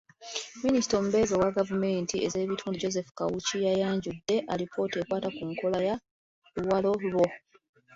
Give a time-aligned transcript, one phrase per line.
[0.63, 5.95] Minisita omubeezi owa gavumenti ez’ebitundu Joseph Kawuki yayanjudde alipoota ekwata ku nkola ya
[6.55, 7.27] "luwalo lwo".